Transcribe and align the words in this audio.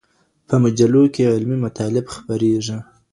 په 0.47 0.55
مجلو 0.63 1.01
کي 1.13 1.21
علمي 1.33 1.57
مطالب 1.65 2.05
خپریږي. 2.15 2.77